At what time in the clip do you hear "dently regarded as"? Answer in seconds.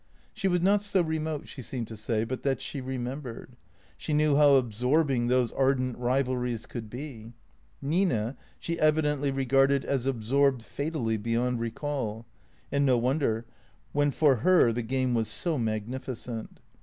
9.03-10.07